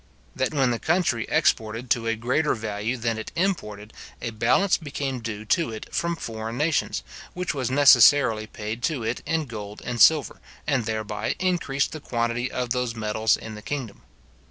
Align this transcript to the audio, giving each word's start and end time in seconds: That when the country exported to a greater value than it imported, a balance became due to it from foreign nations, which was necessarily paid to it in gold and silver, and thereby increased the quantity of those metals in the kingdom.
That 0.35 0.51
when 0.51 0.71
the 0.71 0.79
country 0.79 1.27
exported 1.29 1.91
to 1.91 2.07
a 2.07 2.15
greater 2.15 2.55
value 2.55 2.97
than 2.97 3.19
it 3.19 3.31
imported, 3.35 3.93
a 4.19 4.31
balance 4.31 4.75
became 4.75 5.19
due 5.19 5.45
to 5.45 5.69
it 5.71 5.93
from 5.93 6.15
foreign 6.15 6.57
nations, 6.57 7.03
which 7.35 7.53
was 7.53 7.69
necessarily 7.69 8.47
paid 8.47 8.81
to 8.85 9.03
it 9.03 9.21
in 9.27 9.45
gold 9.45 9.79
and 9.85 10.01
silver, 10.01 10.41
and 10.65 10.85
thereby 10.85 11.35
increased 11.37 11.91
the 11.91 11.99
quantity 11.99 12.51
of 12.51 12.71
those 12.71 12.95
metals 12.95 13.37
in 13.37 13.53
the 13.53 13.61
kingdom. 13.61 14.01